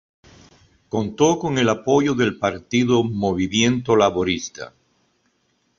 [0.89, 4.73] Contó con el apoyo del partido Movimiento Laborista.